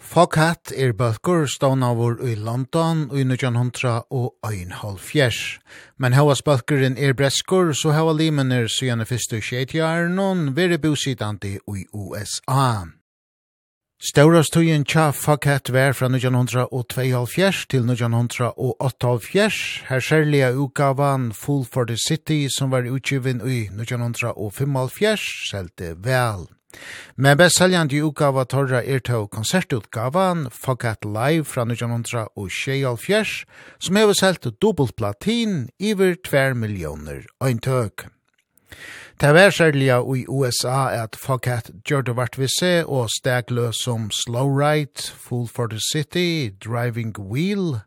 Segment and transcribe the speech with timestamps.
[0.00, 5.58] Foghat er bøkker stånavur i London i 1900 og ein halv fjers.
[5.98, 11.86] Men hava bøkkeren er breskur, så hava limener siden fyrstu skjeitjaren og veri bositandi i
[11.92, 12.84] USA.
[14.04, 22.48] Staurastøyen tja Foghat vær fra 2.5 til 1978, her særlige utgavan Full for the City
[22.58, 25.16] som var utgiven i 5.5,
[25.48, 26.46] selte vel.
[27.16, 33.44] Men best seljande utgava torra er til konsertutgavan Forget Live fra 1900 og Sheol Fjers,
[33.78, 38.08] som hever selt dobbelt platin iver 2 millioner øyntøk.
[39.20, 44.10] Det var særlig i USA at Forget gjør det vart vi se og stegløs som
[44.10, 47.78] Slow Ride, Fool for the City, Driving Wheel,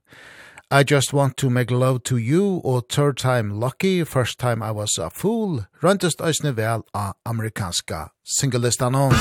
[0.70, 4.72] I Just Want to Make Love to You og Third Time Lucky, First Time I
[4.72, 8.10] Was a Fool, røntest eisne vel av amerikanska
[8.40, 8.94] singelistan.
[8.94, 9.18] Musik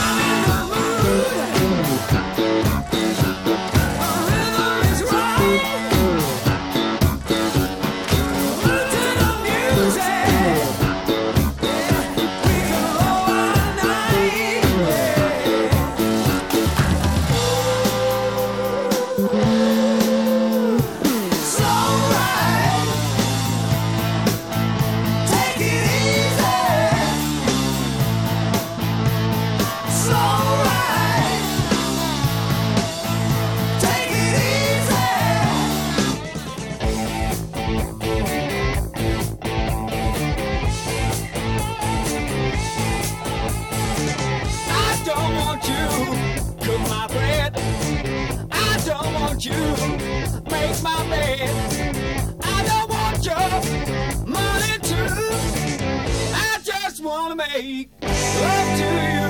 [57.36, 59.25] make love to you.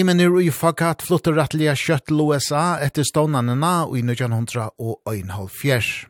[0.00, 6.06] Limenir i fakat flutter rattliga kjøtt til USA etter stånanena i 1900 og 1904.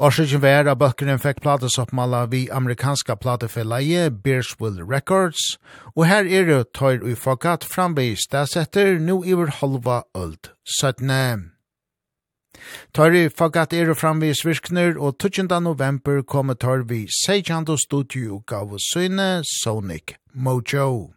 [0.00, 5.58] Årsøkjen var at bøkkeren fikk platesoppmala vi amerikanska platefelleie Bearsville Records,
[5.92, 11.50] og her er det tøyr i fakat framvis stedsetter nu iver halva øld 17.
[12.96, 15.60] Tøyri fagat det framvis virkner, og 20.
[15.60, 21.12] november kommer tøyr vi seikjando studio gav søyne Sonic Mojo.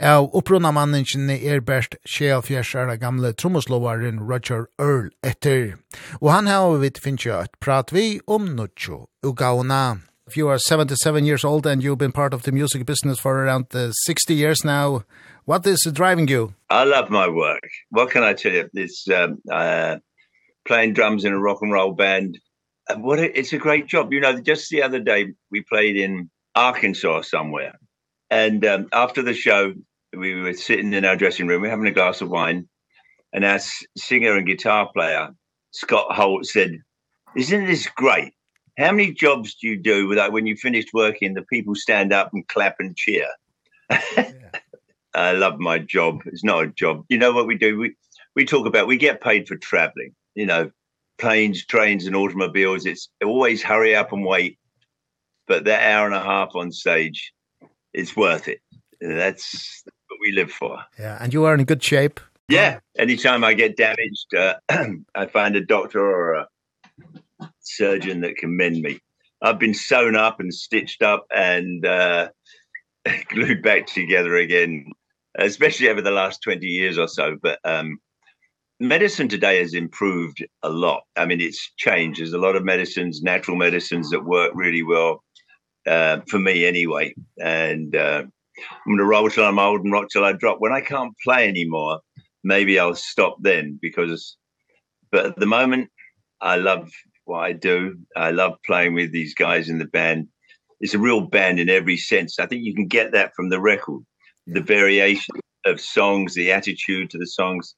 [0.00, 5.76] Av opprunna mannen er best 64 år gamle trommoslovaren Roger Earl etter.
[6.20, 10.00] Og han har vi finnes jo et prat vi om Nucho Ugauna.
[10.26, 13.44] If you are 77 years old and you've been part of the music business for
[13.44, 15.04] around uh, 60 years now,
[15.44, 16.54] what is driving you?
[16.70, 17.68] I love my work.
[17.90, 18.70] What can I tell you?
[18.72, 19.98] It's um, uh,
[20.66, 22.38] playing drums in a rock and roll band.
[22.88, 24.12] And what a, it's a great job.
[24.12, 27.74] You know, just the other day we played in Arkansas somewhere
[28.34, 29.74] And um, after the show,
[30.12, 32.68] we were sitting in our dressing room, we were having a glass of wine,
[33.32, 33.60] and our
[33.96, 35.28] singer and guitar player,
[35.70, 36.82] Scott Holt, said,
[37.36, 38.32] Isn't this great?
[38.76, 42.30] How many jobs do you do without when you finished working, the people stand up
[42.32, 43.28] and clap and cheer?
[43.88, 44.32] Yeah.
[45.14, 46.22] I love my job.
[46.26, 47.04] It's not a job.
[47.08, 47.78] You know what we do?
[47.78, 47.94] We,
[48.34, 50.72] we talk about, we get paid for traveling, you know,
[51.18, 52.84] planes, trains, and automobiles.
[52.84, 54.58] It's always hurry up and wait.
[55.46, 57.32] But that hour and a half on stage,
[57.94, 58.60] it's worth it.
[59.00, 60.78] That's what we live for.
[60.98, 62.20] Yeah, and you are in good shape.
[62.48, 64.54] Yeah, anytime I get damaged, uh,
[65.14, 66.48] I find a doctor or a
[67.60, 69.00] surgeon that can mend me.
[69.42, 72.28] I've been sewn up and stitched up and uh
[73.28, 74.86] glued back together again,
[75.38, 77.98] especially over the last 20 years or so, but um
[78.80, 81.02] medicine today has improved a lot.
[81.16, 82.20] I mean, it's changed.
[82.20, 85.23] There's a lot of medicines, natural medicines that work really well
[85.86, 87.14] uh, for me anyway.
[87.40, 90.60] And uh, I'm going to roll till I'm old and rock till I drop.
[90.60, 92.00] When I can't play anymore,
[92.42, 94.36] maybe I'll stop then because,
[95.10, 95.90] but at the moment,
[96.40, 96.90] I love
[97.24, 97.98] what I do.
[98.16, 100.28] I love playing with these guys in the band.
[100.80, 102.38] It's a real band in every sense.
[102.38, 104.02] I think you can get that from the record.
[104.46, 105.34] The variation
[105.64, 107.74] of songs, the attitude to the songs.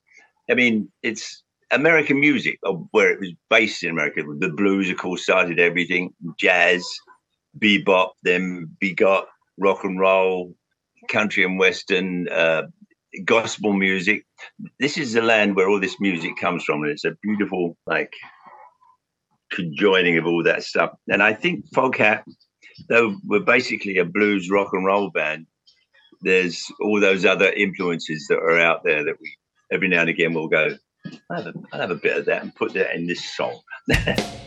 [0.51, 2.59] I mean, it's American music
[2.91, 4.23] where it was based in America.
[4.39, 6.85] The blues of course started everything, jazz,
[7.59, 9.27] bebop then we got
[9.59, 10.55] rock and roll
[11.09, 12.63] country and western uh
[13.25, 14.27] gospel music.
[14.79, 18.13] This is the land where all this music comes from and it's a beautiful like
[19.51, 20.91] conjoining of all that stuff.
[21.09, 22.25] And i think foghat
[22.89, 25.47] though we're basically a blues rock and roll band
[26.23, 29.35] there's all those other influences that are out there that we
[29.73, 30.77] every now and again we'll go
[31.31, 33.61] I'll have a, I'll have a bit of that and put that in this song.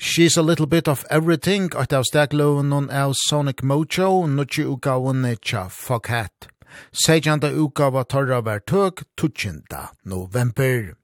[0.00, 5.24] She's a little bit of everything at av stakloven non av Sonic Mojo, nutje ugaven
[5.24, 6.46] etja Foghat.
[6.92, 9.66] Seijanda ugava torra var tøk 20.
[10.04, 10.94] november.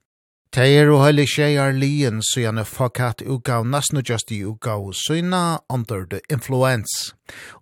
[0.55, 6.21] Teir og heilig tjejar lien søgjane fakat ugav nesten just i ugav søgna under the
[6.31, 7.11] influence.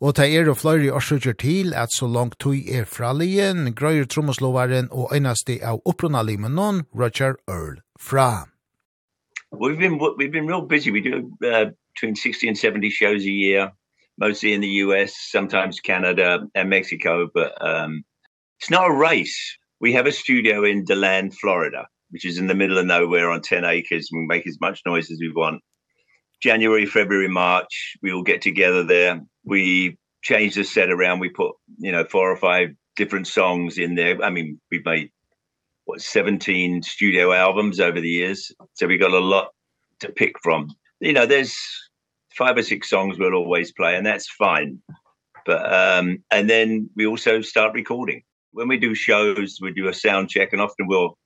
[0.02, 4.92] Og teir og fløyri årsøkjer til at så langt tui er fra lien, grøyer trommoslovaren
[4.92, 8.51] og einasti av opprona limen Roger Earl fra.
[9.52, 10.90] We've been we've been real busy.
[10.90, 13.72] We do uh, between 60 and 70 shows a year,
[14.18, 18.02] mostly in the US, sometimes Canada and Mexico, but um
[18.58, 19.58] it's not a race.
[19.80, 23.42] We have a studio in DeLand, Florida, which is in the middle of nowhere on
[23.42, 24.08] 10 acres.
[24.12, 25.60] We make as much noise as we want.
[26.40, 29.20] January, February, March, we all get together there.
[29.44, 31.18] We change the set around.
[31.18, 34.22] We put, you know, four or five different songs in there.
[34.22, 35.10] I mean, we've made
[35.84, 38.52] what 17 studio albums over the years.
[38.74, 39.48] So we got a lot
[40.00, 40.68] to pick from.
[41.00, 41.56] You know there's
[42.36, 44.80] five or six songs we'll always play and that's fine.
[45.44, 48.22] But um and then we also start recording.
[48.52, 51.18] When we do shows we do a sound check and often we'll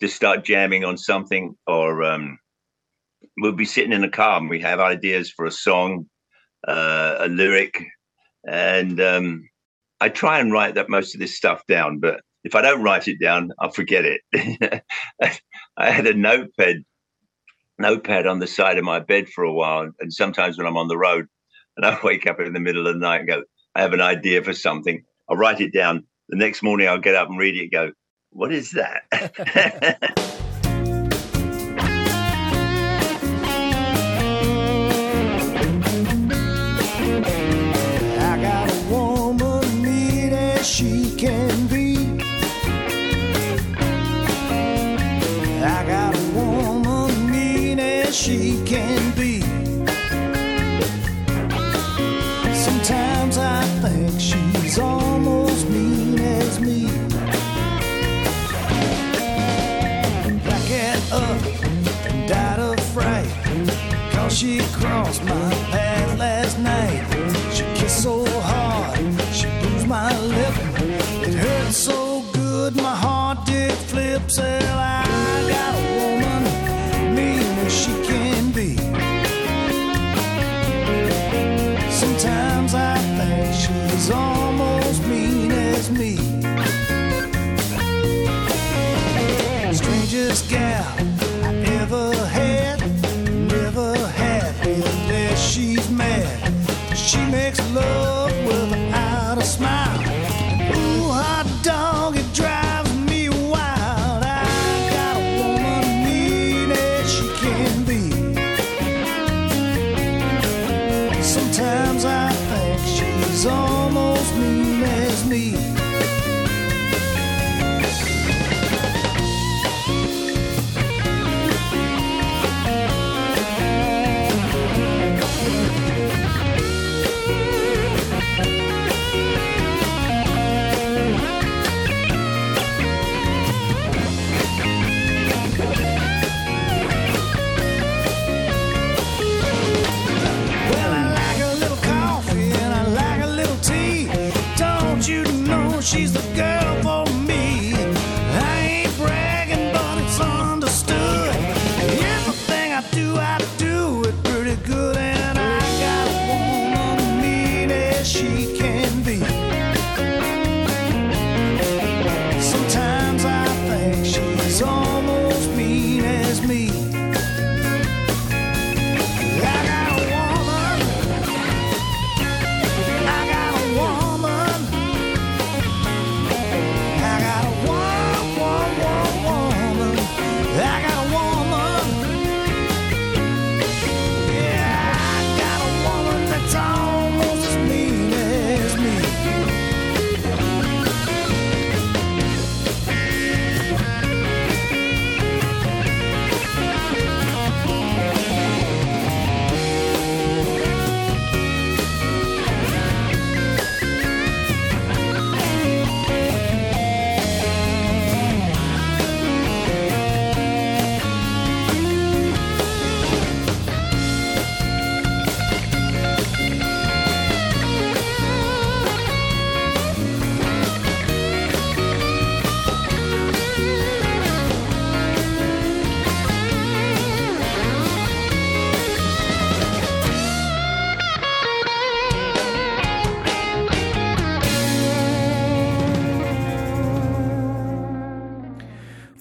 [0.00, 2.38] just start jamming on something or um
[3.38, 6.06] we'll be sitting in a car and we have ideas for a song
[6.68, 7.82] uh a lyric.
[8.46, 9.48] And um
[10.02, 13.08] I try and write that most of this stuff down but if I don't write
[13.08, 14.20] it down, I'll forget it.
[15.76, 16.84] I had a notepad
[17.78, 20.88] notepad on the side of my bed for a while and sometimes when I'm on
[20.88, 21.26] the road
[21.78, 23.42] and I wake up in the middle of the night and go
[23.74, 25.02] I have an idea for something.
[25.28, 26.04] I'll write it down.
[26.28, 27.92] The next morning I'll get up and read it and go
[28.32, 30.46] what is that?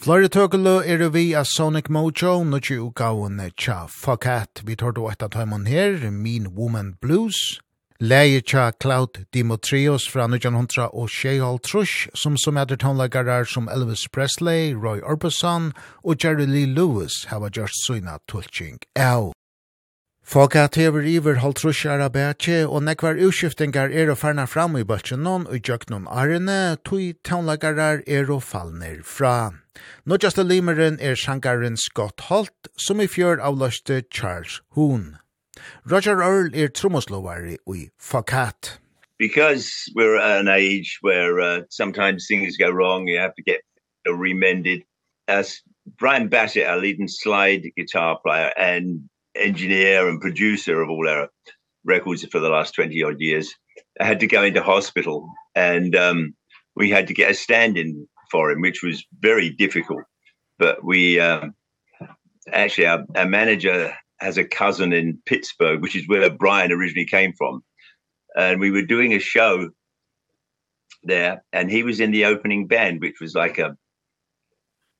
[0.09, 4.63] Flore tøkkelø er vi av Sonic Mojo, nukki ugaun tja Fuck Hat.
[4.65, 7.59] Vi tar du etta av her, Mean Woman Blues.
[8.01, 14.07] Leie tja Cloud Dimotrios fra 1900 og Sheihal Trush, som som etter tonlagarar som Elvis
[14.11, 15.73] Presley, Roy Orbison
[16.03, 18.79] og Jerry Lee Lewis hava gjørst suina tulching.
[18.97, 19.31] Au!
[20.29, 24.83] Folk har tever iver halvtrusjar av bætje, og nekvar utskiftingar er å farna fram i
[24.85, 29.55] bøtjen noen og gjøknon arene, tui taunlagarar er å fallner fra.
[30.05, 35.15] Nåjaste limeren er sjankaren Scott Holt, som i fjør avløste Charles Hoon.
[35.89, 38.77] Roger Earl er tromoslovari ui Fakat.
[39.17, 43.65] Because we're at an age where uh, sometimes things go wrong, you have to get
[44.05, 44.83] remended.
[45.27, 45.63] As
[45.97, 51.29] Brian Bassett, our lead and slide guitar player, and engineer and producer of all our
[51.85, 53.53] records for the last 20 odd years.
[53.99, 56.33] I had to go into hospital and um
[56.75, 60.03] we had to get a stand in for him which was very difficult.
[60.57, 61.53] But we um
[62.51, 67.33] actually our, our manager has a cousin in Pittsburgh which is where Brian originally came
[67.37, 67.63] from.
[68.35, 69.69] And we were doing a show
[71.03, 73.77] there and he was in the opening band which was like a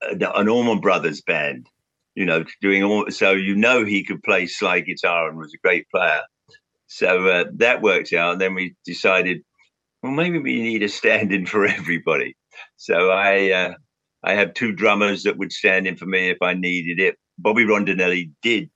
[0.01, 1.67] a the Norman Brothers band
[2.19, 5.65] you know doing all so you know he could play slide guitar and was a
[5.65, 6.21] great player.
[6.88, 9.38] So uh, that worked out and then we decided
[10.03, 12.35] well maybe we need a stand in for everybody.
[12.75, 13.73] So i uh,
[14.21, 17.15] i have two drummers that would stand in for me if i needed it.
[17.38, 18.69] Bobby rondinelli did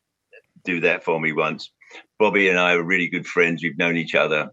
[0.64, 1.70] do that for me once.
[2.18, 3.62] Bobby and i are really good friends.
[3.62, 4.52] We've known each other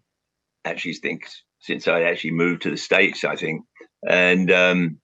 [0.64, 1.26] actually think
[1.60, 3.62] since i actually moved to the states i think.
[4.08, 5.00] And um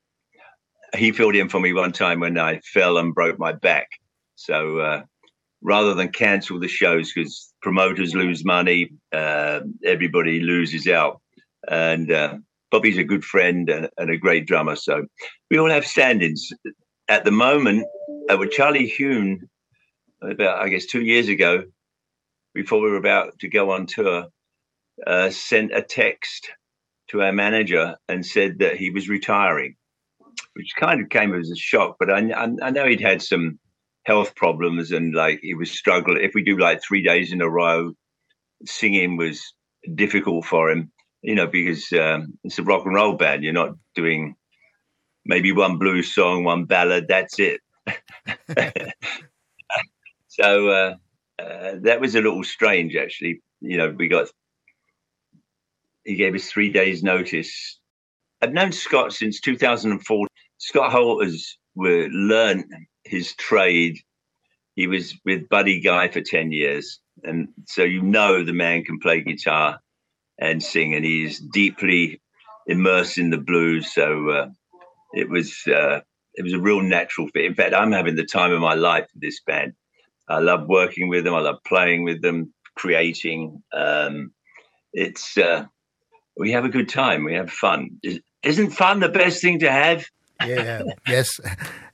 [0.96, 3.88] he filled in for me one time when I fell and broke my back.
[4.36, 5.02] So uh
[5.62, 11.20] rather than cancel the shows cuz promoters lose money, uh everybody loses out.
[11.68, 12.38] And uh
[12.70, 15.06] Bobby's a good friend and, and a great drummer so
[15.50, 16.48] we all have standings
[17.08, 17.86] at the moment
[18.28, 19.48] uh, with Charlie Hune
[20.20, 21.64] about I guess 2 years ago
[22.54, 24.26] before we were about to go on tour
[25.06, 26.50] uh sent a text
[27.08, 29.76] to our manager and said that he was retiring
[30.54, 33.58] which kind of came as a shock but I, I I know he'd had some
[34.04, 36.22] health problems and like he was struggling.
[36.22, 37.92] If we do like 3 days in a row
[38.64, 39.42] singing was
[39.94, 40.90] difficult for him
[41.22, 43.42] you know because um it's a rock and roll band.
[43.44, 44.36] You're not doing
[45.24, 47.06] maybe one blues song one ballad.
[47.08, 47.60] That's it.
[50.28, 50.94] So uh,
[51.38, 53.40] uh that was a little strange actually.
[53.60, 54.28] You know we got
[56.04, 57.80] he gave us 3 days notice
[58.42, 60.26] I've known Scott since 2004.
[60.58, 62.64] Scott Holters were learned
[63.04, 63.98] his trade.
[64.74, 68.98] He was with Buddy Guy for 10 years and so you know the man can
[68.98, 69.80] play guitar
[70.38, 72.20] and sing and he's deeply
[72.66, 74.48] immersed in the blues so uh,
[75.14, 76.00] it was uh,
[76.34, 77.46] it was a real natural fit.
[77.46, 79.72] In fact, I'm having the time of my life with this band.
[80.28, 84.32] I love working with them, I love playing with them, creating um
[84.92, 85.64] it's uh
[86.36, 88.00] we have a good time we have fun.
[88.42, 90.06] Isn't fun the best thing to have?
[90.44, 91.40] Yeah yes.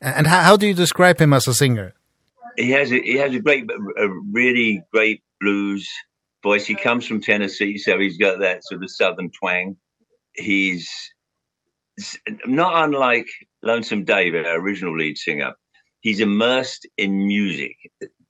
[0.01, 1.95] And how how do you describe him as a singer?
[2.57, 5.89] He has a, he has a great a really great blues
[6.43, 6.67] voice.
[6.67, 9.77] He comes from Tennessee so he's got that sort of southern twang.
[10.35, 10.91] He's
[12.47, 13.29] not unlike
[13.63, 15.53] Lonesome David our original lead singer.
[16.01, 17.77] He's immersed in music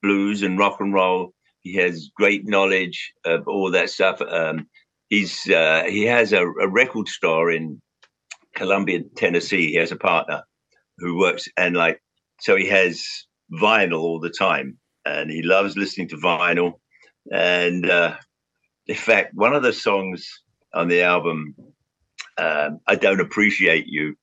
[0.03, 1.33] blues and rock and roll.
[1.61, 4.21] He has great knowledge of all that stuff.
[4.21, 4.67] Um
[5.13, 7.79] he's uh, he has a, a record store in
[8.55, 9.67] Columbia, Tennessee.
[9.71, 10.43] He has a partner
[10.97, 12.01] who works and like
[12.39, 13.05] so he has
[13.61, 16.73] vinyl all the time and he loves listening to vinyl
[17.31, 18.15] and uh
[18.87, 20.27] in fact one of the songs
[20.73, 21.55] on the album
[22.37, 24.15] um I don't appreciate you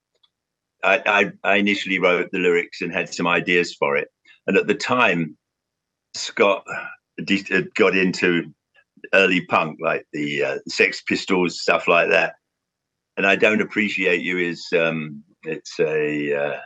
[0.84, 4.08] I I I initially wrote the lyrics and had some ideas for it
[4.46, 5.36] and at the time
[6.14, 6.64] Scott
[7.74, 8.52] got into
[9.12, 12.34] early punk like the uh, Sex Pistols stuff like that.
[13.16, 16.58] And I don't appreciate you is um it's a uh,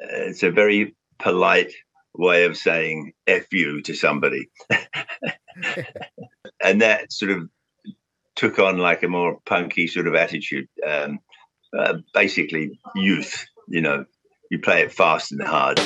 [0.00, 1.72] it's a very polite
[2.14, 4.48] way of saying f you to somebody.
[6.62, 7.48] and that sort of
[8.36, 11.20] took on like a more punky sort of attitude um
[11.76, 14.04] uh, basically youth, you know,
[14.50, 15.80] you play it fast and hard.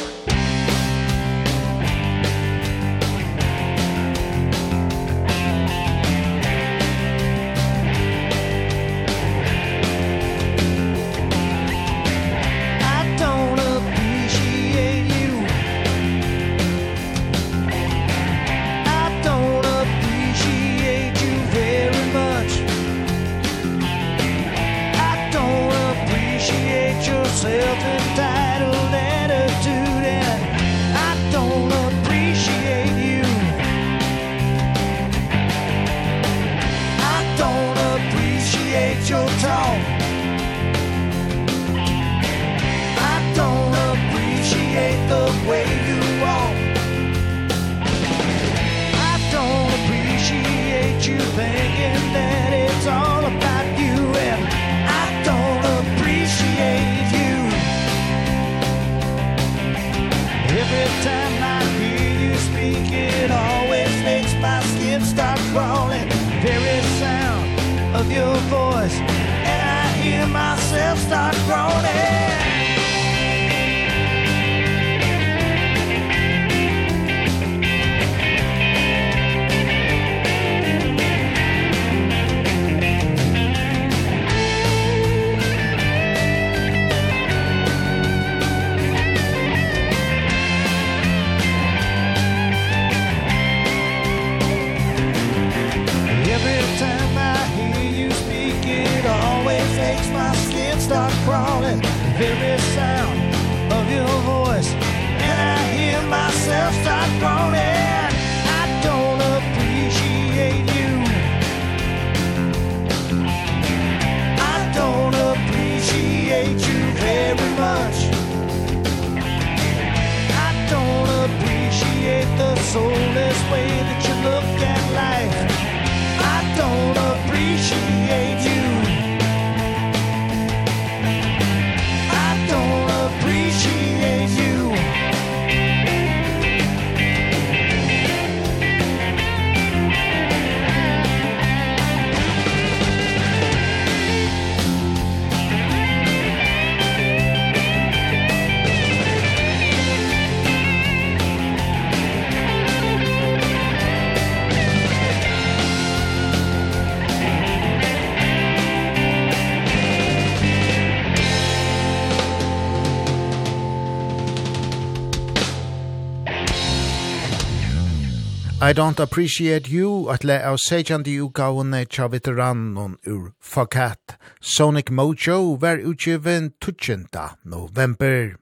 [168.69, 174.19] I don't appreciate you at le av sejandi utgavene tja veteranen ur Fakat.
[174.43, 177.07] Sonic Mojo var utgiven 20.
[177.45, 178.37] november.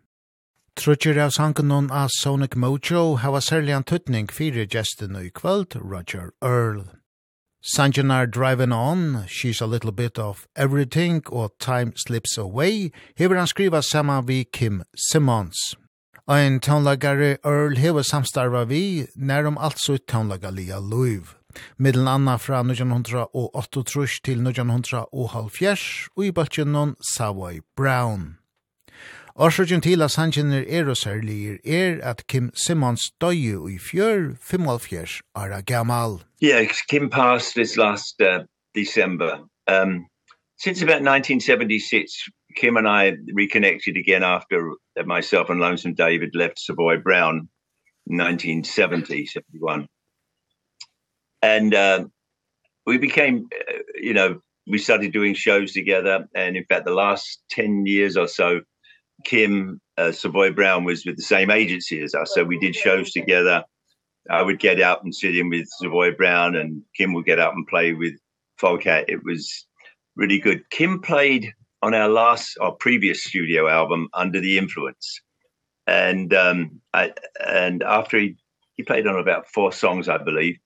[0.74, 6.32] Trutcher av sankenon av Sonic Mojo hava særlig an tuttning fire gesten i kvöld, Roger
[6.42, 6.82] Earl.
[7.62, 13.46] Sanjanar Driving On, She's a Little Bit of Everything og Time Slips Away, hever han
[13.46, 15.76] skriva saman vi Kim Simmons.
[16.28, 21.22] Ein tónlagari Earl Heve samstarva vi nærum altså tónlagalia Louis.
[21.78, 23.84] Middelen anna fra 1908
[24.24, 28.38] til 1908 og i baltjennom Savoy Brown.
[29.36, 35.20] Årsøkjen til at sannsjenner er og særlig er at Kim Simmons døye i fjør 75
[35.36, 36.24] år gammal.
[36.42, 38.42] Yeah, Kim passed this last uh,
[38.74, 39.46] December.
[39.68, 40.06] Um,
[40.58, 42.10] since about 1976,
[42.56, 44.72] Kim and I reconnected again after
[45.04, 47.48] myself and Lonesome David left Savoy Brown
[48.08, 49.88] in 1970 71
[51.42, 52.04] and uh,
[52.86, 56.26] we became uh, you know we started doing shows together.
[56.34, 58.60] And in fact the last 10 years or so
[59.24, 62.32] Kim uh, Savoy Brown was with the same agency as us.
[62.34, 63.64] So we did shows together.
[64.28, 67.54] I would get out and sit in with Savoy Brown and Kim would get out
[67.54, 68.14] and play with
[68.60, 69.04] Folkat.
[69.08, 69.66] it was
[70.16, 70.68] really good.
[70.70, 71.52] Kim played
[71.86, 75.20] on our last our previous studio album Under the Influence.
[75.86, 77.12] And um I
[77.46, 78.36] and after he
[78.76, 80.56] he played on about four songs I believe.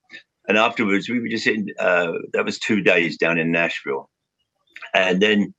[0.49, 4.09] And afterwards we were just in uh that was 2 days down in Nashville.
[4.95, 5.53] And then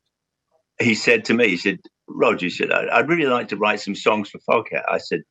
[0.80, 3.96] he said to me he said Roger he said I'd really like to write some
[3.96, 4.84] songs for Foghat.
[4.90, 5.22] I said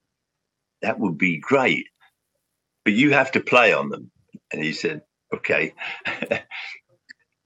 [0.82, 1.86] that would be great.
[2.84, 4.12] But you have to play on them.
[4.52, 5.02] And he said
[5.34, 5.74] okay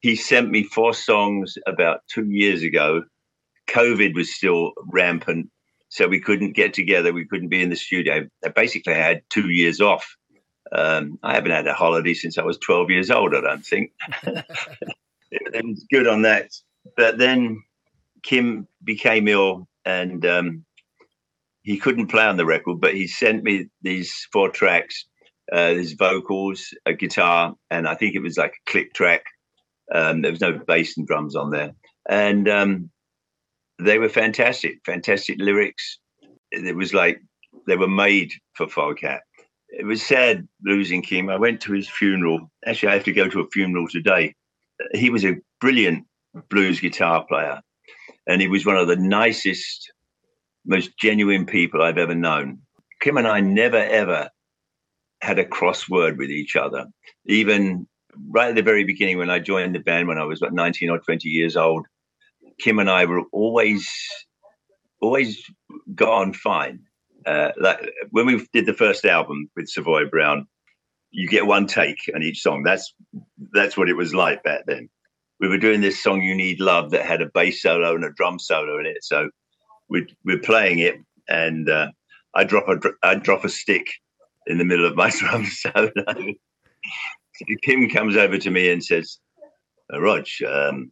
[0.04, 3.04] he sent me four songs about 2 years ago.
[3.66, 5.48] Covid was still rampant
[5.88, 8.28] so we couldn't get together we couldn't be in the studio.
[8.44, 10.06] I basically had 2 years off.
[10.72, 13.92] Um i haven't had a holiday since i was 12 years old i don't think.
[15.36, 16.48] It was good on that.
[16.98, 17.62] But then
[18.22, 20.48] kim became ill and um
[21.62, 23.54] he couldn't play on the record but he sent me
[23.88, 25.06] these four tracks
[25.50, 26.58] uh his vocals
[26.90, 29.24] a guitar and i think it was like a click track.
[29.92, 31.72] Um, there was no bass and drums on there.
[32.08, 32.90] And um,
[33.78, 35.98] they were fantastic, fantastic lyrics.
[36.50, 37.20] It was like
[37.66, 39.20] they were made for Foghat.
[39.68, 41.28] It was sad losing Kim.
[41.28, 42.50] I went to his funeral.
[42.64, 44.34] Actually, I have to go to a funeral today.
[44.92, 46.06] He was a brilliant
[46.48, 47.60] blues guitar player.
[48.26, 49.92] And he was one of the nicest,
[50.64, 52.60] most genuine people I've ever known.
[53.00, 54.30] Kim and I never, ever
[55.20, 56.86] had a crossword with each other.
[57.26, 57.86] Even
[58.28, 60.90] right at the very beginning when I joined the band when I was about 19
[60.90, 61.86] or 20 years old,
[62.58, 63.88] Kim and I were always
[65.00, 65.42] always
[65.94, 66.80] gone fine.
[67.26, 70.46] Uh like when we did the first album with Savoy Brown,
[71.10, 72.62] you get one take on each song.
[72.62, 72.94] That's
[73.52, 74.88] that's what it was like back then.
[75.40, 78.12] We were doing this song You Need Love that had a bass solo and a
[78.12, 79.02] drum solo in it.
[79.02, 79.30] So
[79.88, 80.96] we we're playing it
[81.28, 81.90] and uh
[82.34, 83.86] I drop a I drop a stick
[84.46, 85.92] in the middle of my drum solo.
[87.62, 89.18] Kim comes over to me and says,
[89.92, 90.90] uh, Rog, um,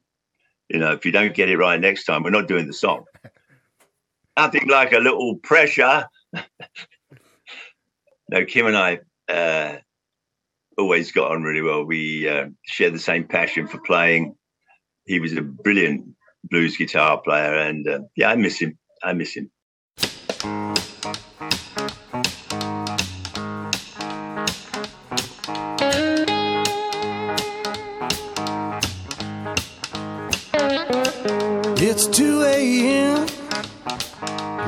[0.68, 3.04] you know, if you don't get it right next time, we're not doing the song.
[4.38, 6.06] Nothing like a little pressure.
[6.32, 6.44] now,
[8.46, 9.76] Kim and I uh,
[10.78, 11.84] always got on really well.
[11.84, 14.34] We uh, shared the same passion for playing.
[15.06, 16.06] He was a brilliant
[16.44, 18.78] blues guitar player and uh, yeah, I miss him.
[19.02, 19.50] I miss him.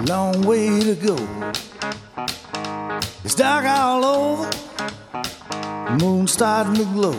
[0.06, 1.16] long way to go.
[3.24, 4.50] It's dark all over.
[5.98, 7.18] Moon starting to glow.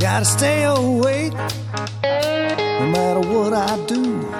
[0.00, 4.30] Gotta stay awake No matter what I do.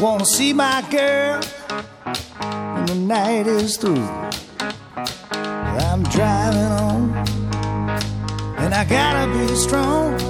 [0.00, 1.40] Wanna see my girl
[2.74, 4.08] When the night is through.
[5.90, 7.14] I'm driving on
[8.58, 10.20] And I gotta be strong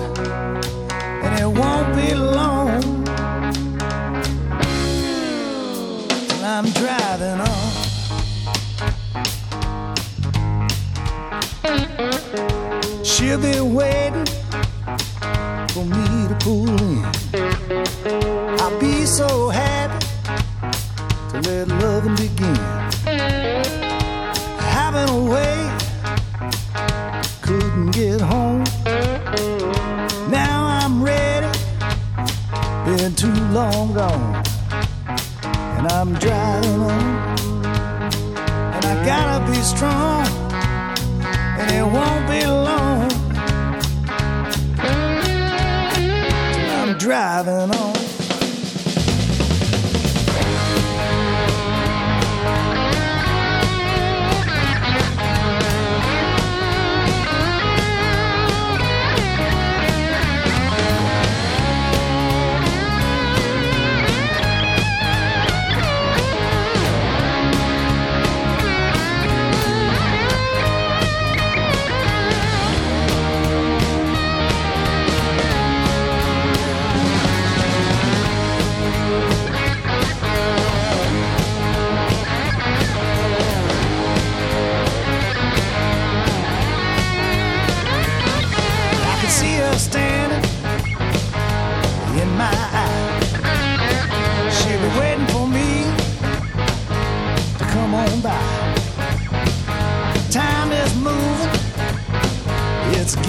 [1.22, 2.60] And it won't be long.
[13.30, 14.26] She'll be waiting
[15.68, 17.04] for me to pull in.
[18.58, 20.04] I'll be so happy
[21.30, 22.79] to let loving begin.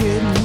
[0.02, 0.41] kidney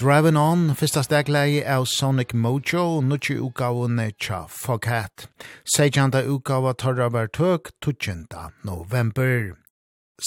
[0.00, 5.26] Driving On, fyrsta stegleie av Sonic Mojo, nutje utgavene tja Foghat.
[5.68, 8.24] Sejanda utgava tarra var tøk 20.
[8.64, 9.58] november.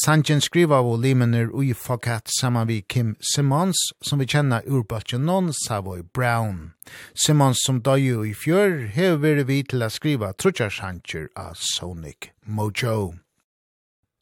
[0.04, 5.50] Sanjen skriva av limener ui Foghat saman vi Kim Simmons, som vi kjenna urbaltjen non
[5.66, 6.74] Savoy Brown.
[7.16, 13.23] Simmons som døy i fjør, hever vi til a skriva trutjar sanjer av Sonic Mojo.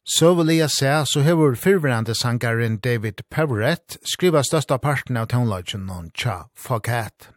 [0.04, 6.48] Søveliga se, så hever fyrverande sangaren David Peverett skriva størsta parten av tonelagen on Cha
[6.58, 7.28] Fokat.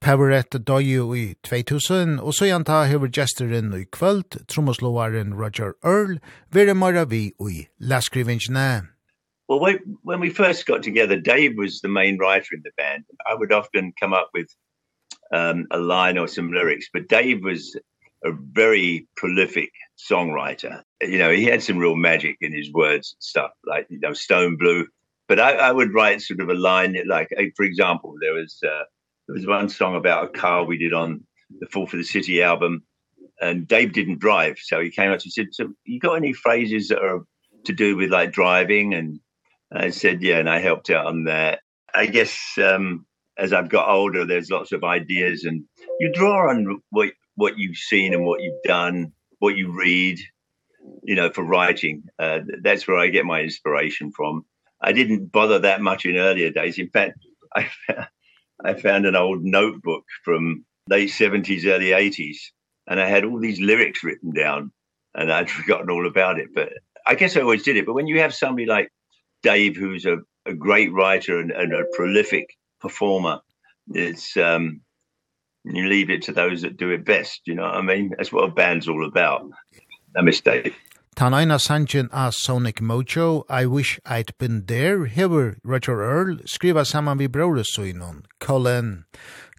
[0.00, 6.16] Peverett døy jo i 2000, og så gjenta hever gesteren i kvöld, trommeslåaren Roger Earl,
[6.48, 8.88] vere mara vi i leskrivingsne.
[9.50, 9.60] Well,
[10.02, 13.04] when we first got together, Dave was the main writer in the band.
[13.28, 14.48] I would often come up with
[15.34, 17.76] um, a line or some lyrics, but Dave was
[18.24, 19.70] a very prolific
[20.10, 20.82] songwriter.
[21.00, 24.12] You know, he had some real magic in his words and stuff like you know
[24.12, 24.86] Stone Blue.
[25.28, 28.84] But I I would write sort of a line like for example there was uh,
[29.26, 31.24] there was one song about a car we did on
[31.60, 32.82] the Fall for the City album
[33.40, 36.88] and Dave didn't drive so he came up and said so you got any phrases
[36.88, 37.24] that are
[37.64, 39.20] to do with like driving and
[39.72, 41.60] I said yeah and I helped out on that.
[41.94, 43.06] I guess um
[43.38, 45.64] as I've got older there's lots of ideas and
[46.00, 50.18] you draw on what what you've seen and what you've done, what you read,
[51.02, 52.04] you know, for writing.
[52.18, 54.44] Uh, that's where I get my inspiration from.
[54.82, 56.78] I didn't bother that much in earlier days.
[56.78, 57.18] In fact,
[57.56, 57.68] I
[58.62, 62.36] I found an old notebook from late 70s early 80s
[62.86, 64.70] and I had all these lyrics written down
[65.14, 66.68] and I'd forgotten all about it, but
[67.06, 67.86] I guess I always did it.
[67.86, 68.92] But when you have somebody like
[69.42, 72.46] Dave who's a a great writer and and a prolific
[72.80, 73.40] performer,
[73.94, 74.82] it's um
[75.64, 78.12] you leave it to those that do it best, you know what I mean?
[78.16, 79.42] That's what a band's all about.
[80.16, 80.74] A mistake.
[81.16, 87.18] Tanaina Sanchin a Sonic Mojo, I wish I'd been there, hever Roger Earl, skriva saman
[87.18, 89.04] vi broresuinon, Colin.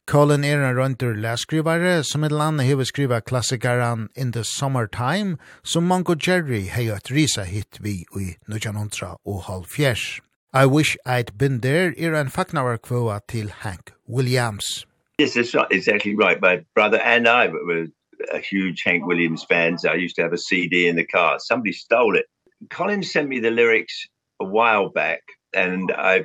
[0.08, 5.84] Colin er en røntur leskrivare som et land hever skriva klassikaran In the Summertime, som
[5.84, 10.20] Mongo Jerry heiat risa hit vi i 1900 og halvfjers.
[10.54, 14.86] I wish I'd been there er en faknavarkvåa til Hank Williams.
[15.22, 15.68] Yes, that's right.
[15.70, 16.42] Exactly right.
[16.42, 17.86] My brother and I were
[18.34, 19.86] a huge Hank Williams fans.
[19.86, 21.38] I used to have a CD in the car.
[21.38, 22.26] Somebody stole it.
[22.72, 24.08] Colin sent me the lyrics
[24.42, 25.22] a while back
[25.54, 26.24] and I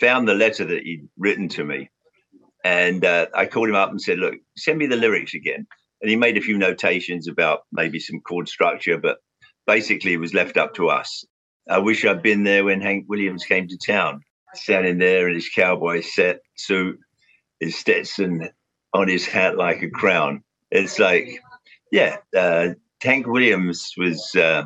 [0.00, 1.90] found the letter that he'd written to me.
[2.64, 5.66] And uh, I called him up and said, look, send me the lyrics again.
[6.00, 9.18] And he made a few notations about maybe some chord structure, but
[9.66, 11.22] basically it was left up to us.
[11.68, 14.22] I wish I'd been there when Hank Williams came to town,
[14.54, 16.98] standing there in his cowboy set suit
[17.68, 18.48] Stetson
[18.92, 20.42] on his hat like a crown.
[20.70, 21.40] It's like,
[21.92, 24.64] yeah, uh, Tank Williams was uh,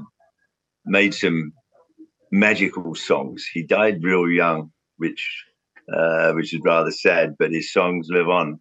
[0.85, 1.53] made some
[2.33, 3.47] magical songs.
[3.53, 5.45] He died real young, which
[5.93, 8.61] uh, which is rather sad, but his songs live on.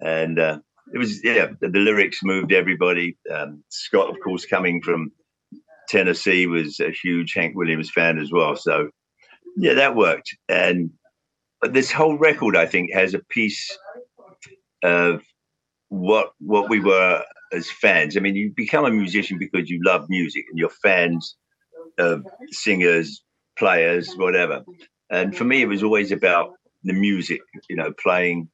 [0.00, 0.58] And uh,
[0.92, 3.16] it was yeah, the, the lyrics moved everybody.
[3.32, 5.10] Um, Scott, of course, coming from
[5.88, 8.56] Tennessee, was a huge Hank Williams fan as well.
[8.56, 8.90] So
[9.56, 10.36] yeah, that worked.
[10.48, 10.90] And
[11.62, 13.76] this whole record I think has a piece
[14.82, 15.22] of
[15.88, 18.16] what what we were as fans.
[18.16, 21.36] I mean you become a musician because you love music and you're fans
[21.98, 23.22] of singers
[23.58, 24.64] players whatever.
[25.10, 26.52] And for me it was always about
[26.84, 28.48] the music you know playing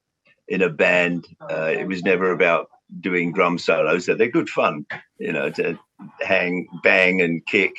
[0.48, 1.26] in a band.
[1.50, 2.68] Uh, it was never about
[3.00, 4.06] doing drum solos.
[4.06, 4.86] So they're good fun
[5.18, 5.78] you know to
[6.20, 7.72] hang bang and kick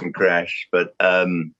[0.00, 0.66] and crash.
[0.72, 1.54] But um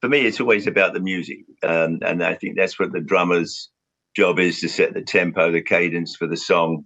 [0.00, 1.38] for me it's always about the music.
[1.62, 3.70] Um and i think that's what the drummer's
[4.16, 6.84] job is to set the tempo the cadence for the song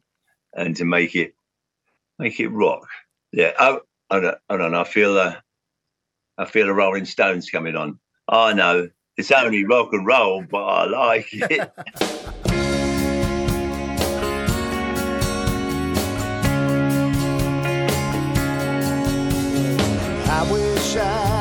[0.55, 1.35] and to make it
[2.18, 2.87] make it rock.
[3.33, 3.79] Yeah i
[4.11, 5.37] i don't, I, don't know, I feel uh,
[6.38, 7.98] i feel a rolling stones coming on.
[8.29, 11.72] I oh, know it's only rock and roll but i like it.
[20.35, 21.32] I wish I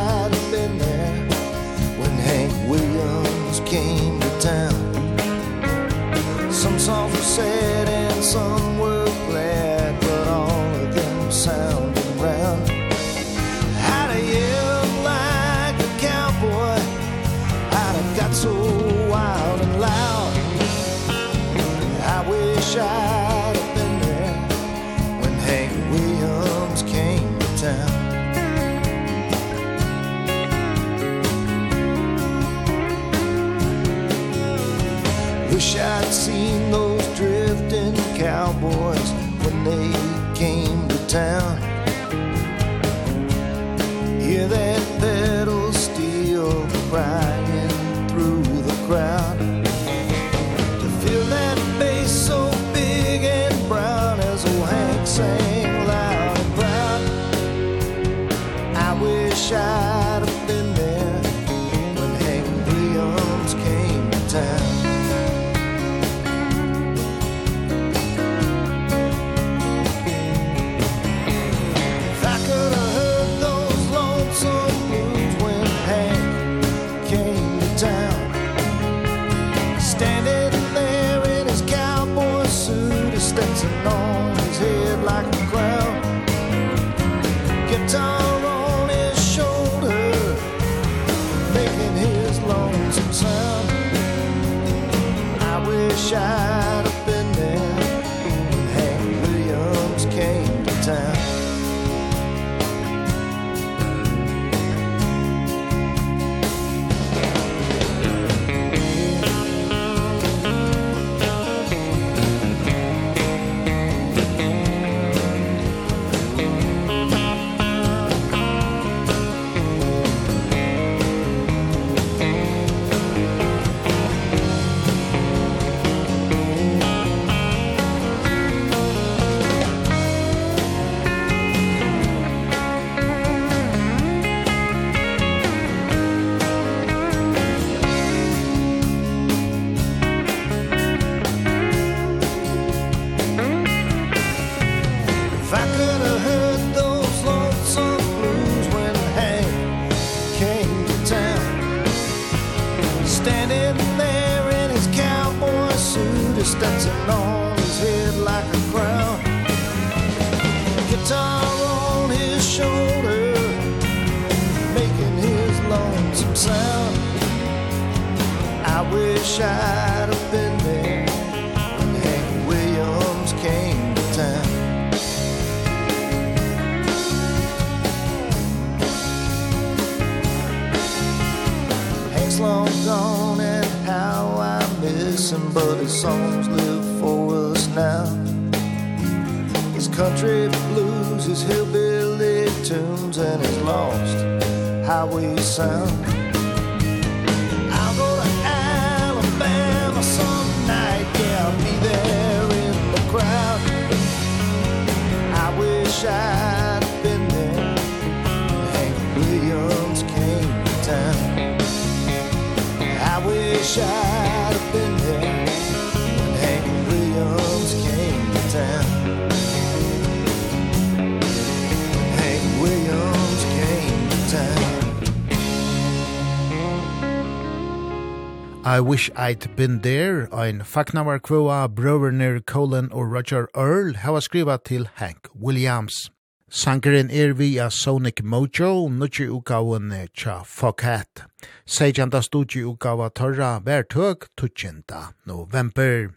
[228.72, 234.58] I Wish I'd Been There, ein fagnavar kvua brøverner Colin og Roger Earl hava skriva
[234.64, 236.10] til Hank Williams.
[236.50, 241.26] Sankeren er via Sonic Mojo, nutje ukaven tja Foghat.
[241.68, 244.84] Sejanda studji ukava torra vertøk 20.
[245.26, 246.14] november.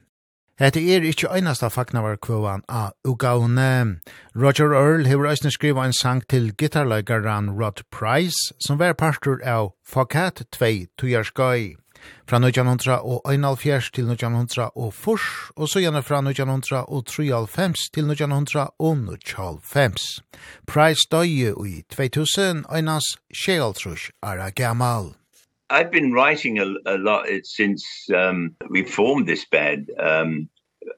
[0.57, 3.99] Hette er ikkje einasta fagnavar kvåan av ugaune.
[4.37, 9.73] Roger Earl hever eisne skriva en sang til gitarleikaren Rod Price, som var partur av
[9.83, 11.84] Foghat 2 tujarskoi
[12.29, 15.19] fra 1901 til 1904,
[15.57, 20.23] og så gjerne fra 1993 til 1995.
[20.67, 23.03] Price døye i 2000, øynas
[23.33, 25.05] Sjealtrush Ara Gamal.
[25.71, 27.27] I've been writing a, a lot
[27.57, 27.83] since
[28.15, 29.89] um, we formed this band.
[29.99, 30.49] Um,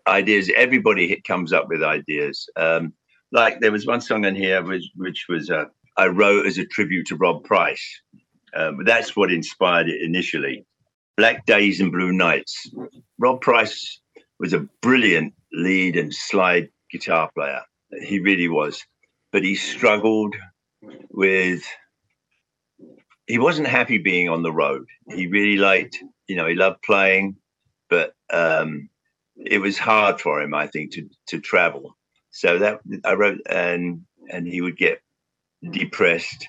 [0.07, 2.49] ideas, everybody comes up with ideas.
[2.57, 2.93] Um,
[3.33, 5.65] like there was one song in here which, which was uh,
[5.97, 8.01] I wrote as a tribute to Rob Price.
[8.55, 10.65] Um, that's what inspired it initially.
[11.17, 12.71] Black Days and Blue Nights.
[13.19, 14.01] Rob Price
[14.39, 17.63] was a brilliant lead and slide guitar player.
[18.03, 18.85] He really was.
[19.33, 20.37] But he struggled
[21.11, 21.63] with
[23.27, 24.87] he wasn't happy being on the road.
[25.09, 25.99] He really liked,
[26.29, 27.37] you know, he loved playing,
[27.89, 28.89] but um
[29.37, 31.97] it was hard for him I think to to travel.
[32.31, 35.01] So that I wrote and and he would get
[35.71, 36.47] depressed,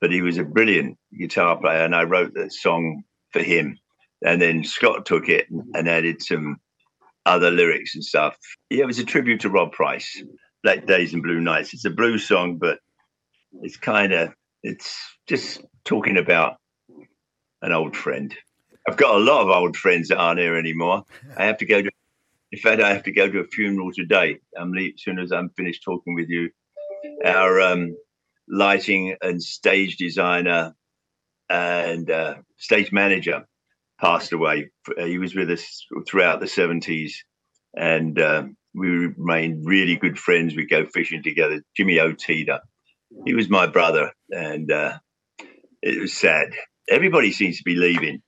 [0.00, 3.02] but he was a brilliant guitar player and I wrote that song
[3.32, 3.78] for him
[4.24, 6.56] and then Scott took it and added some
[7.24, 8.36] other lyrics and stuff.
[8.70, 10.22] Yeah, it was a tribute to Rob Price,
[10.62, 11.74] Black Days and Blue Nights.
[11.74, 12.78] It's a blues song, but
[13.62, 14.96] it's kind of it's
[15.28, 16.56] just talking about
[17.62, 18.34] an old friend.
[18.88, 21.04] I've got a lot of old friends that aren't here anymore.
[21.36, 21.90] I have to go to
[22.52, 24.38] in fact I have to go to a funeral today.
[24.56, 26.50] I'm leave as soon as I'm finished talking with you.
[27.24, 27.96] Our um
[28.48, 30.74] lighting and stage designer
[31.50, 33.46] and uh stage manager
[34.00, 34.70] passed away.
[34.98, 37.12] He was with us throughout the 70s
[37.74, 40.54] and um, we remained really good friends.
[40.54, 41.62] We'd go fishing together.
[41.76, 42.60] Jimmy Otida,
[43.24, 44.98] he was my brother and uh,
[45.82, 46.52] it was sad.
[46.88, 48.22] Everybody seems to be leaving.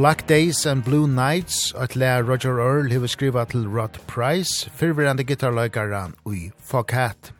[0.00, 5.26] Black Days and Blue Nights, at lær Roger Earl hefur skriva til Rod Price, fyrverandi
[5.28, 7.34] gitarløygaran ui Fuck Hat.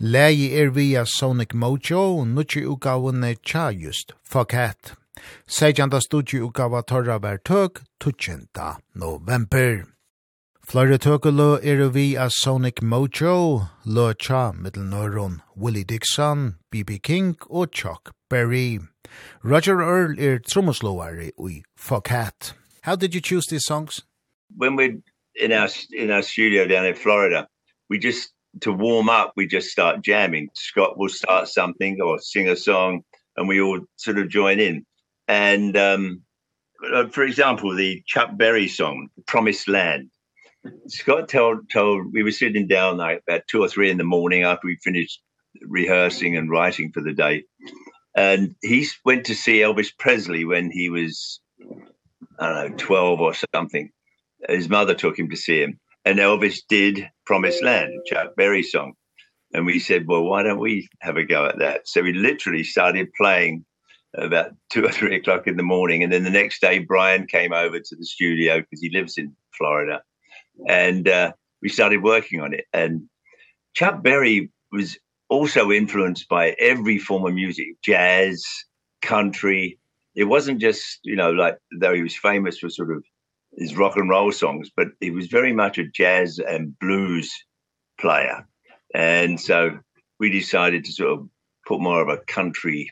[0.00, 4.94] Lægi er via Sonic Mojo, og nutji utgavene tja just Fuck Hat.
[5.46, 8.48] Seidjanda uka utgava torra ver tøk, 20.
[8.94, 9.84] november.
[10.68, 16.98] Flore tøkelø er vi av Sonic Mojo, lo cha mittel nøron Willie Dixon, B.B.
[17.02, 18.78] King og Chuck Berry.
[19.44, 22.08] Roger Earl er trommeslåare i Fuck
[22.82, 24.02] How did you choose these songs?
[24.56, 25.02] When we
[25.34, 27.46] in our in our studio down in Florida,
[27.90, 30.48] we just to warm up, we just start jamming.
[30.54, 33.02] Scott will start something or sing a song
[33.36, 34.86] and we all sort of join in.
[35.26, 36.22] And um
[37.12, 40.10] for example, the Chuck Berry song, Promised Land.
[40.86, 44.42] Scott told told we were sitting down like about 2 or 3 in the morning
[44.42, 45.20] after we finished
[45.62, 47.44] rehearsing and writing for the day
[48.16, 51.40] and he went to see Elvis Presley when he was
[52.38, 53.90] I don't know 12 or something.
[54.48, 55.78] His mother took him to see him.
[56.04, 58.94] And Elvis did Promised Land Chuck Berry song.
[59.52, 61.88] And we said well why don't we have a go at that?
[61.88, 63.64] So we literally started playing
[64.14, 66.02] about 2 or 3 o'clock in the morning.
[66.02, 69.34] And then the next day Brian came over to the studio because he lives in
[69.56, 70.02] Florida.
[70.66, 71.32] And uh,
[71.62, 72.64] we started working on it.
[72.72, 73.08] And
[73.74, 74.98] Chuck Berry was
[75.28, 78.44] also influenced by every form of music, jazz,
[79.02, 79.78] country.
[80.14, 83.04] It wasn't just, you know, like though he was famous for sort of
[83.56, 87.32] his rock and roll songs, but he was very much a jazz and blues
[88.00, 88.46] player.
[88.94, 89.78] And so
[90.18, 91.28] we decided to sort of
[91.66, 92.90] put more of a country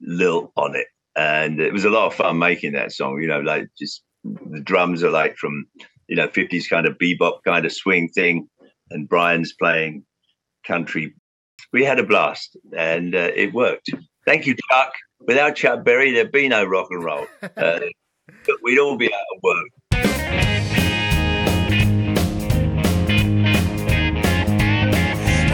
[0.00, 0.86] lilt on it.
[1.16, 4.60] And it was a lot of fun making that song, you know, like just the
[4.60, 5.66] drums are like from,
[6.08, 8.48] you know, 50s kind of bebop kind of swing thing
[8.90, 10.04] and Brian's playing
[10.66, 11.14] country
[11.72, 13.90] we had a blast and uh, it worked.
[14.26, 14.92] Thank you, Chuck.
[15.20, 17.26] Without Chuck Berry, there'd be no rock and roll.
[17.42, 17.80] Uh,
[18.46, 19.68] but we'd all be out of work.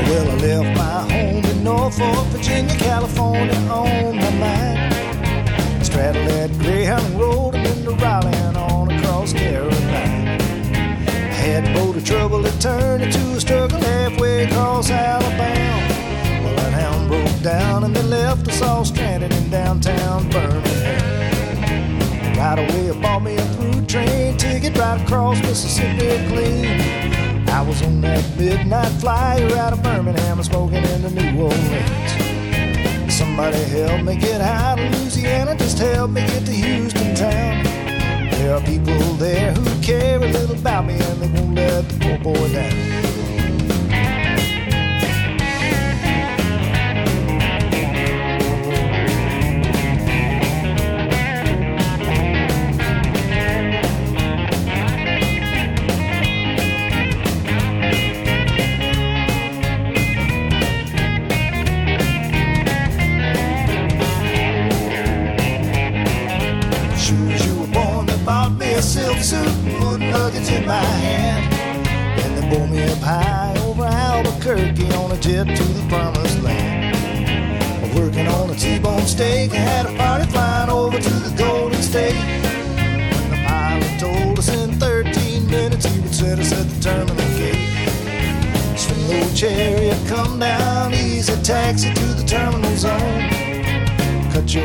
[0.09, 5.85] Well, I left my home in Norfolk, Virginia, California on my mind.
[5.85, 10.43] Straddled that Greyhound Road and been to Raleigh and on across Carolina.
[11.33, 15.59] Had a boat of trouble that turned into a struggle halfway across Alabama
[16.89, 21.59] town broke down and they left us all stranded in downtown Birmingham.
[22.37, 27.49] Right away I bought me a through train ticket right across Mississippi clean.
[27.49, 32.13] I was on that midnight flyer out of Birmingham and smoking into New Orleans.
[33.13, 37.65] Somebody help me get out of Louisiana, just help me get to Houston town.
[38.31, 41.99] There are people there who care a little about me and they won't let the
[41.99, 43.08] poor boy down.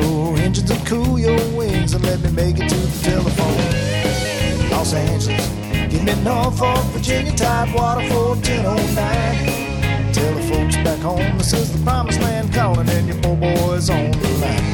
[0.02, 3.58] your engines and cool your wings and let me make it to the telephone.
[4.72, 5.48] Los Angeles
[5.92, 12.22] give me Norfolk Virginia Tidewater 41009 tell the folks back home this is the promised
[12.22, 14.73] land calling and your poor boys on the line.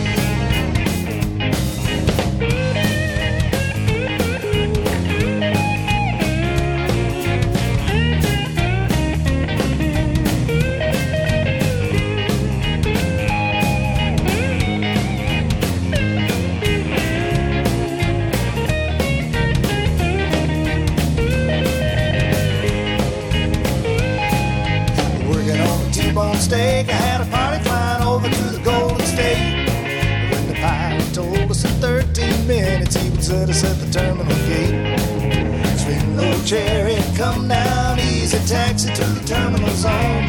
[33.31, 34.97] at us at the terminal gate.
[35.77, 40.25] Swing low cherry, come down easy Taxi to the terminal zone.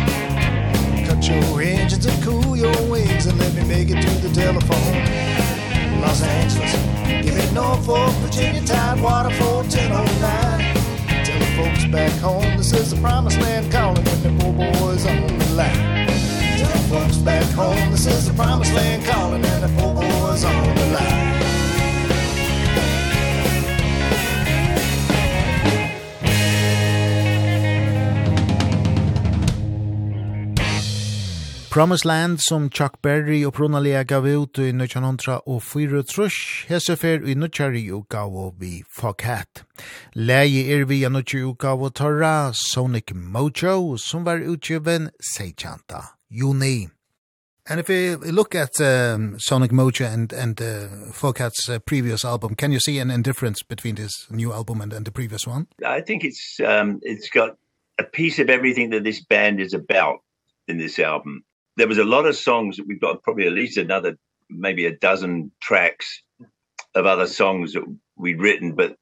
[1.07, 6.01] Cut your engines and cool your wings And let me make it to the telephone.
[6.01, 6.73] Los Angeles,
[7.25, 13.41] give me Norfolk, Virginia Tide Waterford, Tell the folks back home This is the promised
[13.41, 16.07] land calling When the poor boys on the line.
[16.59, 20.45] Tell the folks back home This is the promised land calling And the poor boys
[20.45, 20.80] on the line.
[31.71, 37.23] Promised Land som Chuck Berry og Pronalia gav ut i 1904 og 4 trush, hesefer
[37.23, 39.63] i nutjari og vi Foghat.
[40.15, 46.89] Leie er vi av nutjari og og torra Sonic Mojo som var utgiven sejtjanta juni.
[47.69, 52.57] And if we look at um, Sonic Mojo and, and uh, Foghat's uh, previous album,
[52.57, 55.69] can you see an indifference between this new album and, and the previous one?
[55.87, 57.59] I think it's um, it's got
[57.97, 60.25] a piece of everything that this band is about
[60.67, 61.45] in this album
[61.77, 64.17] there was a lot of songs that we've got probably at least another
[64.49, 66.23] maybe a dozen tracks
[66.95, 67.85] of other songs that
[68.17, 68.97] we'd written but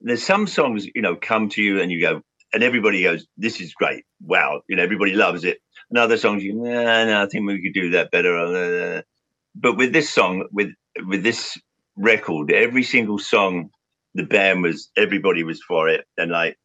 [0.00, 2.22] there's some songs you know come to you and you go
[2.54, 4.04] and everybody goes this is great.
[4.22, 4.62] Wow.
[4.68, 5.58] You know everybody loves it.
[5.90, 9.02] And other songs you nah, nah, I think we could do that better.
[9.54, 10.70] But with this song with
[11.06, 11.58] with this
[11.96, 13.70] record every single song
[14.14, 16.06] the band was everybody was for it.
[16.16, 16.56] And like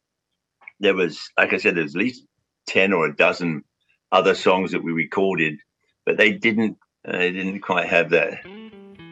[0.78, 2.24] there was like I said there's at least
[2.68, 3.64] 10 or a dozen
[4.12, 5.58] other songs that we recorded
[6.04, 8.42] but they didn't uh, they didn't quite have that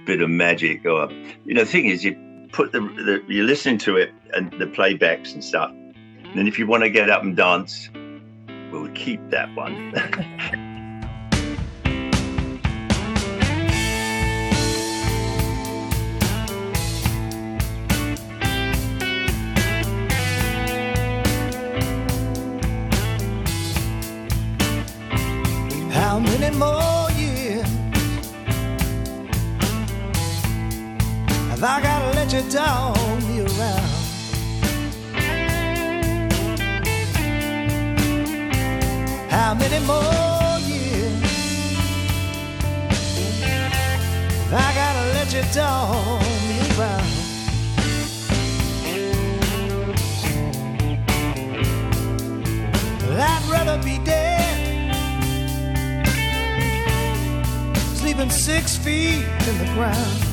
[0.04, 1.10] bit of magic or
[1.44, 2.16] you know the thing is you
[2.52, 5.70] put the, the you listen to it and the playbacks and stuff.
[5.70, 7.90] And then if you want to get up and dance
[8.72, 9.94] we'll keep that one.
[31.70, 32.94] I gotta let you down
[33.28, 33.90] me around.
[39.30, 41.22] How many more years?
[44.50, 47.04] I gotta let you down me around.
[53.20, 54.56] I'd rather be dead.
[57.96, 60.27] Sleeping six feet in the ground.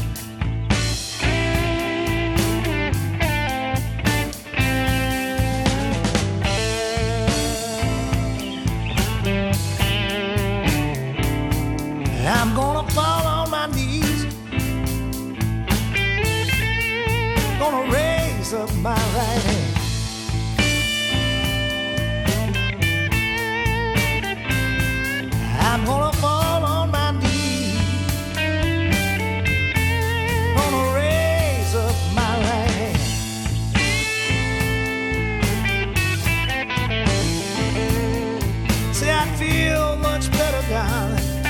[39.38, 41.44] feel much better, darling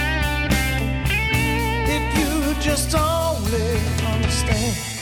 [1.88, 3.78] If you just only
[4.14, 4.95] understand.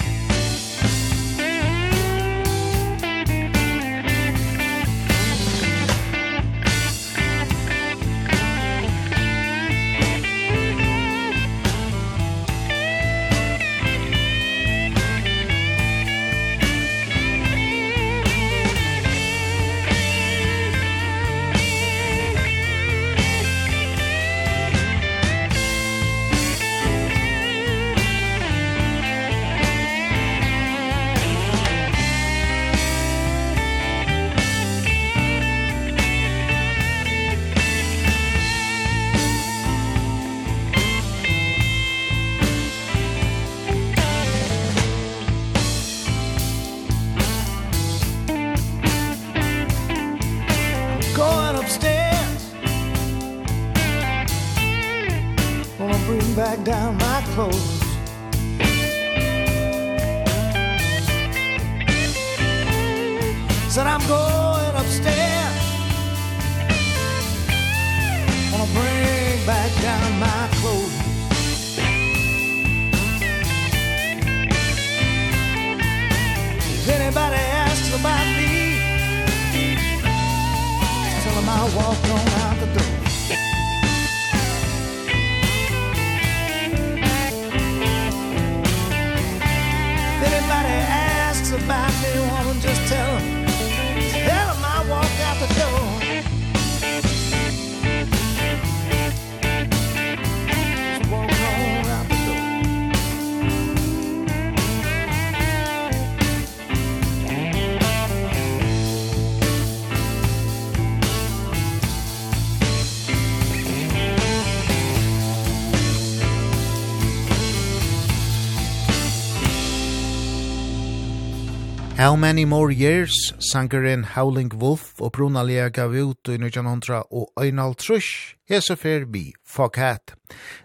[122.04, 127.76] How Many More Years, sangeren Howling Wolf og Brunalia gav ut i 1900 og Einald
[127.80, 130.12] Trush, hese fer vi Fuck Hat.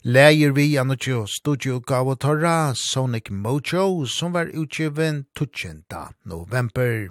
[0.02, 5.84] Leir vi anutjo studio gav og torra Sonic Mojo som var utgiven 20.
[6.24, 7.08] november.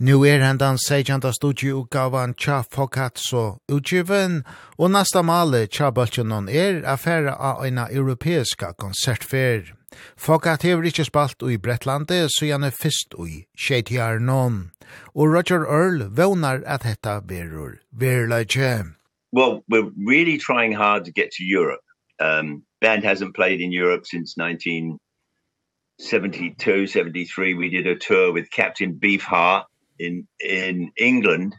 [0.00, 4.44] Nu er hendan seikjanta studio utgavan tja Fokatso utgiven,
[4.78, 9.77] og nasta male tja baltjonon er affæra av eina europeiska konsertfer.
[10.16, 14.70] Fokat hever ikkje spalt ui Bretlandi, så gjerne fyrst ui Sheitjar non.
[15.14, 18.94] Og Roger Earl vånar at hetta verur verleitje.
[19.32, 21.82] Well, we're really trying hard to get to Europe.
[22.20, 27.54] Um, band hasn't played in Europe since 1972, 73.
[27.54, 29.64] We did a tour with Captain Beefheart
[29.98, 31.54] in, in England.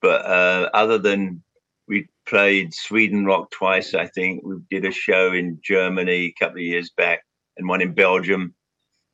[0.00, 1.42] But uh, other than
[1.88, 4.44] we played Sweden Rock twice, I think.
[4.44, 7.24] We did a show in Germany a couple of years back
[7.56, 8.54] and one in Belgium.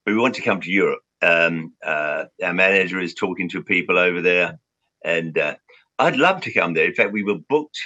[0.04, 1.00] But we want to come to Europe.
[1.22, 4.58] Um uh our manager is talking to people over there
[5.04, 5.56] and uh,
[5.98, 6.86] I'd love to come there.
[6.86, 7.78] In fact, we were booked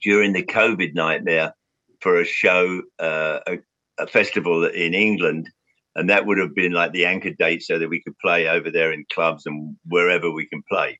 [0.00, 1.54] during the COVID nightmare
[2.00, 3.58] for a show uh a,
[3.98, 5.50] a festival in England
[5.94, 8.70] and that would have been like the anchor date so that we could play over
[8.70, 10.98] there in clubs and wherever we can play.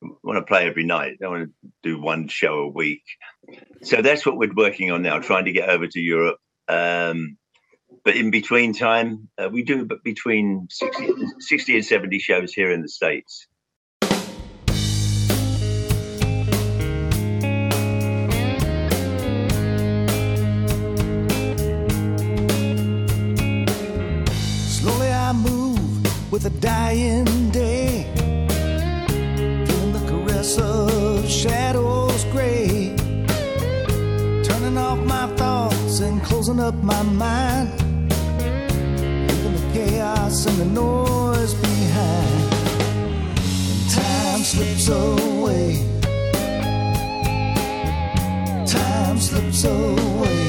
[0.00, 1.18] we want to play every night.
[1.22, 3.02] I want to do one show a week.
[3.82, 6.38] So that's what we're working on now, trying to get over to Europe.
[6.68, 7.36] Um
[8.04, 12.70] but in between time uh, we do but between 60 60 and 70 shows here
[12.70, 13.46] in the states.
[24.68, 28.06] Slowly i move with a dying day.
[29.74, 32.96] In the caress of shadows gray.
[34.42, 37.81] Turning off my thoughts and closing up my mind
[40.62, 42.54] the noise behind.
[43.72, 45.86] And time slips away.
[48.66, 50.42] Time slips away.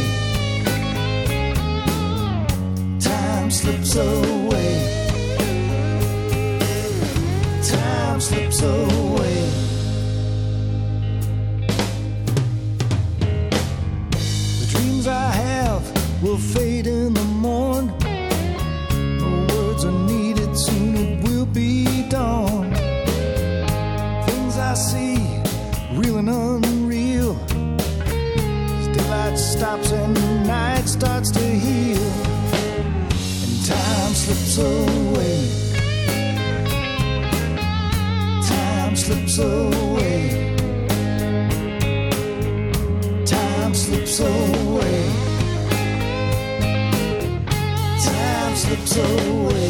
[2.99, 4.73] Time slips away.
[7.63, 9.39] Time slips away.
[14.59, 15.83] The dreams I have
[16.21, 18.02] will fade in the morn.
[29.63, 32.11] stops and night starts to heal.
[33.43, 35.37] And time slips away.
[38.49, 40.55] Time slips away.
[43.25, 45.01] Time slips away.
[48.05, 49.62] Time slips away.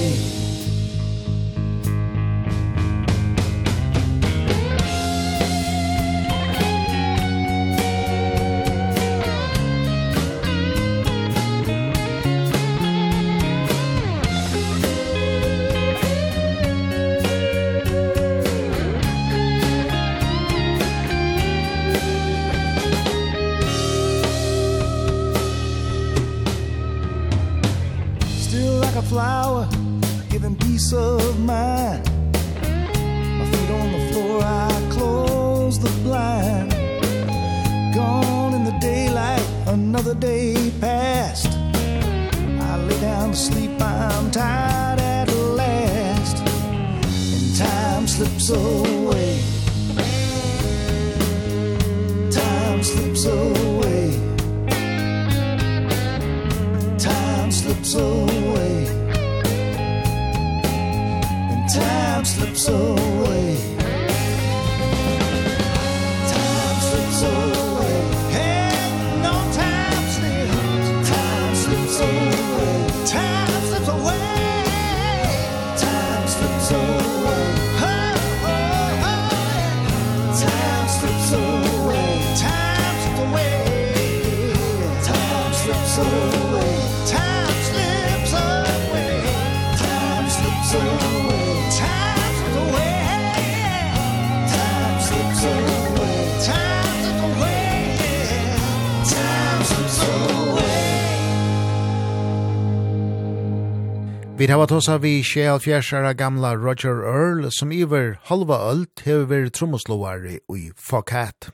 [104.44, 110.34] Vi har tåsa vi 24 gamla Roger Earl som iver halva ölt hever vært trommoslåare
[110.52, 111.48] i Fokat.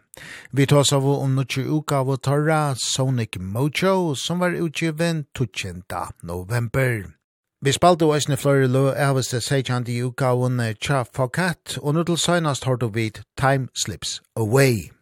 [0.51, 5.83] Vi tåsa vi om nutje uka av torra Sonic Mojo som var utgiven 20.
[6.23, 7.05] november.
[7.61, 10.49] Vi spalte og eisne flore lø avast det seikjandi uka av
[10.81, 14.98] tja Fokat og nu til søgnast hårdu vid Time Slips Away.